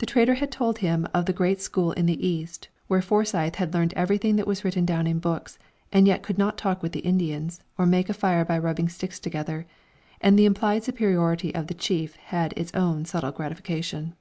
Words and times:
The 0.00 0.04
trader 0.04 0.34
had 0.34 0.52
told 0.52 0.80
him 0.80 1.08
of 1.14 1.24
the 1.24 1.32
great 1.32 1.62
school 1.62 1.92
in 1.92 2.04
the 2.04 2.26
East, 2.28 2.68
where 2.88 3.00
Forsyth 3.00 3.54
had 3.54 3.72
learned 3.72 3.94
everything 3.96 4.36
that 4.36 4.46
was 4.46 4.62
written 4.66 4.84
down 4.84 5.06
in 5.06 5.18
books, 5.18 5.58
and 5.90 6.06
yet 6.06 6.22
could 6.22 6.36
not 6.36 6.58
talk 6.58 6.82
with 6.82 6.92
the 6.92 6.98
Indians, 7.00 7.62
or 7.78 7.86
make 7.86 8.10
a 8.10 8.12
fire 8.12 8.44
by 8.44 8.58
rubbing 8.58 8.90
sticks 8.90 9.18
together; 9.18 9.66
and 10.20 10.38
the 10.38 10.44
implied 10.44 10.84
superiority 10.84 11.54
of 11.54 11.68
the 11.68 11.72
chief 11.74 12.16
had 12.16 12.52
its 12.54 12.74
own 12.74 13.06
subtle 13.06 13.32
gratification. 13.32 14.12